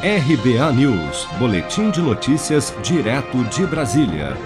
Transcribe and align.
RBA 0.00 0.72
News, 0.74 1.26
Boletim 1.40 1.90
de 1.90 2.00
Notícias, 2.00 2.72
direto 2.84 3.42
de 3.46 3.66
Brasília. 3.66 4.36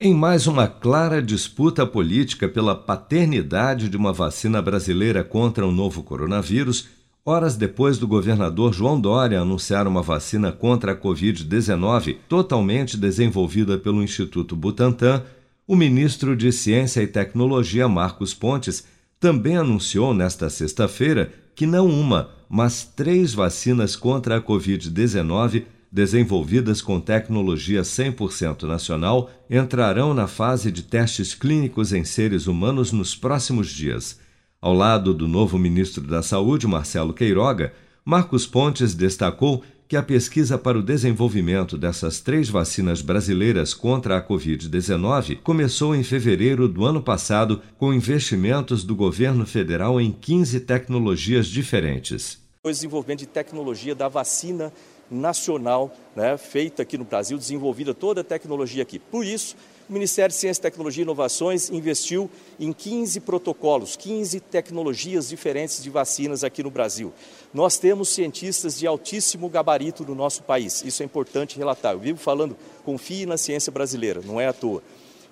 Em 0.00 0.12
mais 0.12 0.48
uma 0.48 0.66
clara 0.66 1.22
disputa 1.22 1.86
política 1.86 2.48
pela 2.48 2.74
paternidade 2.74 3.88
de 3.88 3.96
uma 3.96 4.12
vacina 4.12 4.60
brasileira 4.60 5.22
contra 5.22 5.64
o 5.64 5.70
novo 5.70 6.02
coronavírus, 6.02 6.88
horas 7.24 7.54
depois 7.54 7.96
do 7.96 8.08
governador 8.08 8.72
João 8.72 9.00
Dória 9.00 9.40
anunciar 9.40 9.86
uma 9.86 10.02
vacina 10.02 10.50
contra 10.50 10.90
a 10.90 10.96
Covid-19 10.96 12.16
totalmente 12.28 12.96
desenvolvida 12.96 13.78
pelo 13.78 14.02
Instituto 14.02 14.56
Butantan, 14.56 15.22
o 15.64 15.76
ministro 15.76 16.34
de 16.34 16.50
Ciência 16.50 17.00
e 17.02 17.06
Tecnologia, 17.06 17.86
Marcos 17.86 18.34
Pontes, 18.34 18.84
também 19.20 19.56
anunciou 19.56 20.12
nesta 20.12 20.50
sexta-feira 20.50 21.32
que 21.54 21.66
não 21.66 21.86
uma, 21.86 22.30
mas 22.54 22.84
três 22.84 23.32
vacinas 23.32 23.96
contra 23.96 24.36
a 24.36 24.42
Covid-19, 24.42 25.64
desenvolvidas 25.90 26.82
com 26.82 27.00
tecnologia 27.00 27.80
100% 27.80 28.64
nacional, 28.64 29.30
entrarão 29.48 30.12
na 30.12 30.26
fase 30.26 30.70
de 30.70 30.82
testes 30.82 31.34
clínicos 31.34 31.94
em 31.94 32.04
seres 32.04 32.46
humanos 32.46 32.92
nos 32.92 33.16
próximos 33.16 33.70
dias. 33.70 34.20
Ao 34.60 34.74
lado 34.74 35.14
do 35.14 35.26
novo 35.26 35.58
ministro 35.58 36.06
da 36.06 36.22
Saúde, 36.22 36.66
Marcelo 36.66 37.14
Queiroga, 37.14 37.72
Marcos 38.04 38.46
Pontes 38.46 38.94
destacou 38.94 39.64
que 39.88 39.96
a 39.96 40.02
pesquisa 40.02 40.58
para 40.58 40.78
o 40.78 40.82
desenvolvimento 40.82 41.78
dessas 41.78 42.20
três 42.20 42.50
vacinas 42.50 43.00
brasileiras 43.00 43.72
contra 43.72 44.18
a 44.18 44.22
Covid-19 44.22 45.38
começou 45.42 45.94
em 45.94 46.02
fevereiro 46.02 46.68
do 46.68 46.84
ano 46.84 47.00
passado 47.00 47.62
com 47.78 47.94
investimentos 47.94 48.84
do 48.84 48.94
governo 48.94 49.46
federal 49.46 49.98
em 49.98 50.12
15 50.12 50.60
tecnologias 50.60 51.46
diferentes. 51.46 52.41
Desenvolvimento 52.64 53.18
de 53.18 53.26
tecnologia 53.26 53.92
da 53.92 54.06
vacina 54.06 54.72
nacional, 55.10 55.92
né, 56.14 56.38
feita 56.38 56.82
aqui 56.82 56.96
no 56.96 57.02
Brasil, 57.02 57.36
desenvolvida 57.36 57.92
toda 57.92 58.20
a 58.20 58.24
tecnologia 58.24 58.84
aqui. 58.84 59.00
Por 59.00 59.26
isso, 59.26 59.56
o 59.90 59.92
Ministério 59.92 60.32
de 60.32 60.38
Ciência, 60.38 60.62
Tecnologia 60.62 61.02
e 61.02 61.04
Inovações 61.04 61.70
investiu 61.70 62.30
em 62.60 62.72
15 62.72 63.18
protocolos, 63.22 63.96
15 63.96 64.38
tecnologias 64.38 65.28
diferentes 65.28 65.82
de 65.82 65.90
vacinas 65.90 66.44
aqui 66.44 66.62
no 66.62 66.70
Brasil. 66.70 67.12
Nós 67.52 67.78
temos 67.78 68.10
cientistas 68.10 68.78
de 68.78 68.86
altíssimo 68.86 69.48
gabarito 69.48 70.04
no 70.04 70.14
nosso 70.14 70.44
país, 70.44 70.84
isso 70.84 71.02
é 71.02 71.04
importante 71.04 71.58
relatar. 71.58 71.94
Eu 71.94 71.98
vivo 71.98 72.20
falando, 72.20 72.56
confie 72.84 73.26
na 73.26 73.36
ciência 73.36 73.72
brasileira, 73.72 74.22
não 74.24 74.40
é 74.40 74.46
à 74.46 74.52
toa. 74.52 74.84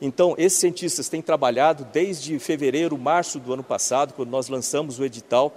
Então, 0.03 0.35
esses 0.37 0.59
cientistas 0.59 1.09
têm 1.09 1.23
trabalhado 1.23 1.87
desde 1.93 2.37
fevereiro, 2.41 2.99
março 2.99 3.39
do 3.39 3.53
ano 3.53 3.63
passado, 3.63 4.15
quando 4.15 4.31
nós 4.31 4.49
lançamos 4.49 4.99
o 4.99 5.05
edital 5.05 5.57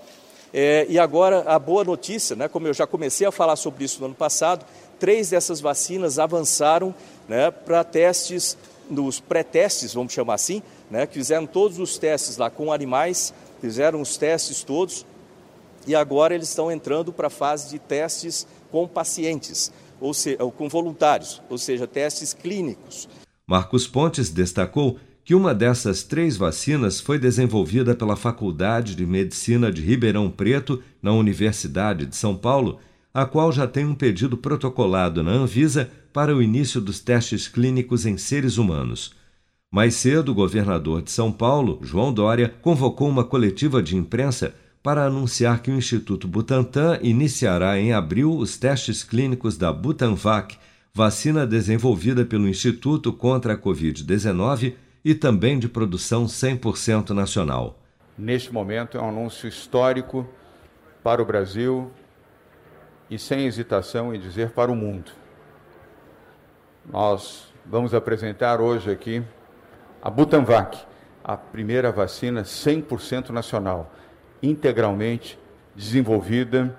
é, 0.53 0.85
e 0.87 0.99
agora 0.99 1.41
a 1.47 1.57
boa 1.57 1.83
notícia, 1.83 2.35
né, 2.35 2.47
como 2.47 2.67
eu 2.67 2.73
já 2.73 2.85
comecei 2.85 3.25
a 3.25 3.31
falar 3.31 3.55
sobre 3.55 3.83
isso 3.83 3.99
no 3.99 4.05
ano 4.05 4.15
passado, 4.15 4.63
três 4.99 5.31
dessas 5.31 5.59
vacinas 5.59 6.19
avançaram 6.19 6.93
né, 7.27 7.49
para 7.49 7.83
testes, 7.83 8.55
nos 8.89 9.19
pré-testes, 9.19 9.93
vamos 9.93 10.13
chamar 10.13 10.35
assim, 10.35 10.61
né, 10.91 11.07
que 11.07 11.13
fizeram 11.15 11.47
todos 11.47 11.79
os 11.79 11.97
testes 11.97 12.37
lá 12.37 12.51
com 12.51 12.71
animais, 12.71 13.33
fizeram 13.59 13.99
os 13.99 14.15
testes 14.15 14.61
todos, 14.61 15.05
e 15.87 15.95
agora 15.95 16.35
eles 16.35 16.49
estão 16.49 16.71
entrando 16.71 17.11
para 17.11 17.27
a 17.27 17.31
fase 17.31 17.69
de 17.69 17.79
testes 17.79 18.45
com 18.71 18.87
pacientes, 18.87 19.71
ou 19.99 20.13
seja, 20.13 20.37
com 20.37 20.69
voluntários, 20.69 21.41
ou 21.49 21.57
seja, 21.57 21.87
testes 21.87 22.33
clínicos. 22.33 23.09
Marcos 23.47 23.87
Pontes 23.87 24.29
destacou 24.29 24.97
que 25.25 25.33
uma 25.33 25.53
dessas 25.53 26.03
três 26.03 26.35
vacinas 26.35 26.99
foi 26.99 27.17
desenvolvida 27.17 27.95
pela 27.95 28.15
Faculdade 28.15 28.95
de 28.95 29.05
Medicina 29.05 29.71
de 29.71 29.81
Ribeirão 29.81 30.29
Preto, 30.29 30.81
na 31.01 31.13
Universidade 31.13 32.05
de 32.05 32.15
São 32.15 32.35
Paulo, 32.35 32.79
a 33.13 33.25
qual 33.25 33.51
já 33.51 33.65
tem 33.65 33.85
um 33.85 33.95
pedido 33.95 34.35
protocolado 34.35 35.23
na 35.23 35.31
Anvisa 35.31 35.89
para 36.11 36.35
o 36.35 36.41
início 36.41 36.81
dos 36.81 36.99
testes 36.99 37.47
clínicos 37.47 38.05
em 38.05 38.17
seres 38.17 38.57
humanos. 38.57 39.13
Mais 39.71 39.95
cedo, 39.95 40.31
o 40.31 40.35
governador 40.35 41.01
de 41.01 41.11
São 41.11 41.31
Paulo, 41.31 41.79
João 41.81 42.13
Dória, 42.13 42.53
convocou 42.61 43.07
uma 43.07 43.23
coletiva 43.23 43.81
de 43.81 43.95
imprensa 43.95 44.53
para 44.83 45.05
anunciar 45.05 45.61
que 45.61 45.71
o 45.71 45.77
Instituto 45.77 46.27
Butantan 46.27 46.99
iniciará 47.01 47.79
em 47.79 47.93
abril 47.93 48.35
os 48.37 48.57
testes 48.57 49.03
clínicos 49.03 49.57
da 49.57 49.71
Butanvac, 49.71 50.57
vacina 50.93 51.47
desenvolvida 51.47 52.25
pelo 52.25 52.47
Instituto 52.47 53.13
contra 53.13 53.53
a 53.53 53.57
Covid-19 53.57 54.73
e 55.03 55.13
também 55.13 55.59
de 55.59 55.67
produção 55.67 56.25
100% 56.25 57.09
nacional. 57.09 57.77
Neste 58.17 58.53
momento 58.53 58.97
é 58.97 59.01
um 59.01 59.09
anúncio 59.09 59.47
histórico 59.47 60.27
para 61.03 61.21
o 61.21 61.25
Brasil 61.25 61.91
e 63.09 63.19
sem 63.19 63.45
hesitação 63.45 64.15
em 64.15 64.19
dizer 64.19 64.51
para 64.51 64.71
o 64.71 64.75
mundo. 64.75 65.11
Nós 66.85 67.53
vamos 67.65 67.93
apresentar 67.93 68.61
hoje 68.61 68.91
aqui 68.91 69.23
a 70.01 70.09
Butanvac, 70.09 70.77
a 71.23 71.35
primeira 71.35 71.91
vacina 71.91 72.43
100% 72.43 73.29
nacional, 73.29 73.91
integralmente 74.41 75.39
desenvolvida 75.75 76.77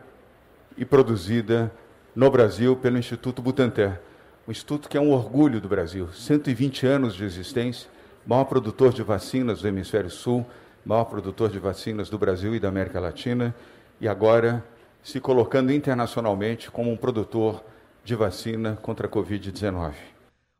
e 0.77 0.85
produzida 0.85 1.73
no 2.15 2.31
Brasil 2.31 2.77
pelo 2.77 2.99
Instituto 2.99 3.43
Butantan, 3.43 3.99
um 4.47 4.51
instituto 4.51 4.89
que 4.89 4.97
é 4.97 5.01
um 5.01 5.11
orgulho 5.11 5.61
do 5.61 5.69
Brasil, 5.69 6.13
120 6.13 6.87
anos 6.87 7.15
de 7.15 7.25
existência, 7.25 7.89
maior 8.27 8.45
produtor 8.45 8.93
de 8.93 9.03
vacinas 9.03 9.61
do 9.63 9.69
Hemisfério 9.69 10.11
Sul, 10.11 10.45
maior 10.85 11.05
produtor 11.05 11.51
de 11.51 11.59
vacinas 11.59 12.09
do 12.09 12.19
Brasil 12.19 12.55
e 12.55 12.61
da 12.61 12.69
América 12.69 13.01
Latina, 13.01 13.55
e 14.01 14.09
agora 14.09 14.65
se 15.03 15.21
colocando 15.21 15.73
internacionalmente 15.73 16.71
como 16.71 16.91
um 16.91 16.97
produtor 16.97 17.63
de 18.05 18.15
vacina 18.15 18.79
contra 18.81 19.07
a 19.07 19.11
Covid-19. 19.11 19.93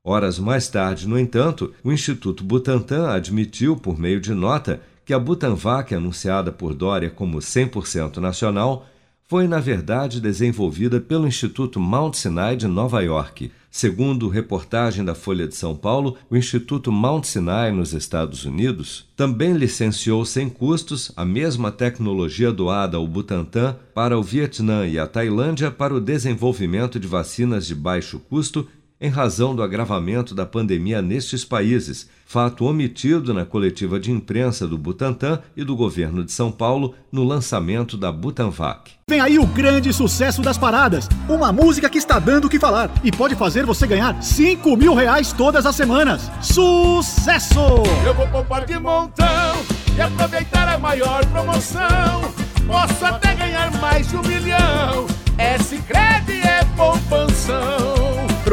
Horas 0.07 0.39
mais 0.39 0.69
tarde, 0.69 1.09
no 1.09 1.19
entanto, 1.19 1.75
o 1.83 1.91
Instituto 1.91 2.45
Butantan 2.45 3.09
admitiu, 3.09 3.77
por 3.77 3.99
meio 3.99 4.21
de 4.21 4.35
nota, 4.35 4.83
que 5.05 5.15
a 5.15 5.19
Butanvac, 5.19 5.95
anunciada 5.95 6.53
por 6.53 6.75
Dória 6.75 7.11
como 7.11 7.39
100% 7.39 8.19
nacional, 8.19 8.87
foi, 9.27 9.49
na 9.49 9.59
verdade, 9.59 10.21
desenvolvida 10.21 11.01
pelo 11.01 11.27
Instituto 11.27 11.81
Mount 11.81 12.15
Sinai 12.15 12.57
de 12.57 12.67
Nova 12.67 13.01
York. 13.01 13.51
Segundo 13.71 14.29
reportagem 14.29 15.05
da 15.05 15.15
Folha 15.15 15.49
de 15.49 15.57
São 15.57 15.75
Paulo, 15.75 16.17
o 16.31 16.37
Instituto 16.37 16.93
Mount 16.93 17.25
Sinai, 17.25 17.73
nos 17.73 17.95
Estados 17.95 18.45
Unidos, 18.45 19.09
também 19.17 19.55
licenciou 19.55 20.25
sem 20.27 20.49
custos 20.49 21.11
a 21.17 21.25
mesma 21.25 21.73
tecnologia 21.73 22.53
doada 22.53 22.99
ao 22.99 23.09
Butantan 23.09 23.77
para 23.95 24.17
o 24.19 24.23
Vietnã 24.23 24.87
e 24.87 24.99
a 24.99 25.07
Tailândia 25.07 25.71
para 25.71 25.95
o 25.95 26.01
desenvolvimento 26.01 27.01
de 27.01 27.09
vacinas 27.09 27.67
de 27.67 27.75
baixo 27.75 28.19
custo 28.19 28.69
em 29.01 29.11
razão 29.11 29.55
do 29.55 29.63
agravamento 29.63 30.35
da 30.35 30.47
pandemia 30.47 31.03
nestes 31.03 31.45
países, 31.45 32.09
fato 32.25 32.65
omitido 32.65 33.35
na 33.35 33.45
coletiva 33.45 33.99
de 33.99 34.11
imprensa 34.11 34.67
do 34.67 34.79
Butantan 34.79 35.41
e 35.57 35.65
do 35.65 35.77
governo 35.77 36.25
de 36.25 36.33
São 36.33 36.51
Paulo 36.51 36.95
no 37.11 37.25
lançamento 37.25 37.97
da 37.97 38.11
Butanvac. 38.11 38.93
Vem 39.09 39.21
aí 39.21 39.39
o 39.39 39.47
grande 39.47 39.93
sucesso 39.93 40.41
das 40.41 40.57
paradas, 40.57 41.09
uma 41.29 41.53
música 41.53 41.91
que 41.91 41.99
está 41.99 42.19
dando 42.19 42.47
o 42.47 42.49
que 42.49 42.59
falar 42.59 42.91
e 43.03 43.13
pode 43.13 43.35
fazer 43.35 43.67
você 43.67 43.87
ganhar 43.87 44.23
5 44.23 44.77
mil 44.77 44.95
reais 44.95 45.33
todas 45.33 45.67
as 45.67 45.77
semanas. 45.77 46.31
Sucesso! 46.41 47.61
Eu 48.07 48.15
vou 48.15 48.27
poupar 48.29 48.65
de 48.65 48.79
montão 48.79 49.57
e 49.97 50.01
aproveitar 50.01 50.69
a 50.69 50.79
maior 50.79 51.25
promoção. 51.27 52.33
Posso 52.67 53.05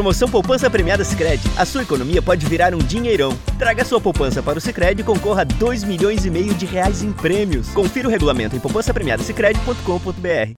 Promoção 0.01 0.27
Poupança 0.27 0.67
Premiada 0.67 1.03
Sicredi. 1.03 1.47
A 1.55 1.63
sua 1.63 1.83
economia 1.83 2.23
pode 2.23 2.43
virar 2.47 2.73
um 2.73 2.79
dinheirão. 2.79 3.37
Traga 3.59 3.85
sua 3.85 4.01
poupança 4.01 4.41
para 4.41 4.57
o 4.57 4.61
Sicredi 4.61 5.01
e 5.01 5.05
concorra 5.05 5.41
a 5.41 5.43
2 5.43 5.83
milhões 5.83 6.25
e 6.25 6.31
meio 6.31 6.55
de 6.55 6.65
reais 6.65 7.03
em 7.03 7.11
prêmios. 7.11 7.69
Confira 7.69 8.07
o 8.07 8.11
regulamento 8.11 8.55
em 8.55 8.59
poupancapremiadasicredi.com.br. 8.59 10.53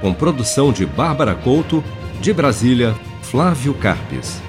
Com 0.00 0.14
produção 0.14 0.72
de 0.72 0.86
Bárbara 0.86 1.34
Couto, 1.34 1.82
de 2.20 2.32
Brasília, 2.32 2.94
Flávio 3.20 3.74
Carpes. 3.74 4.40